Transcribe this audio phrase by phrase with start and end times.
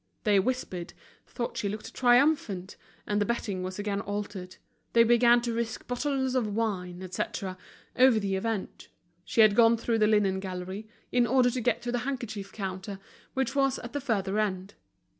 [0.23, 0.93] They whispered,
[1.27, 4.55] thought she looked triumphant, and the betting was again altered;
[4.93, 7.55] they began to risk bottles of wine, etc.,
[7.95, 8.87] over the event.
[9.25, 12.97] She had gone through the linen gallery, in order to get to the handkerchief counter,
[13.35, 14.73] which was at the further end.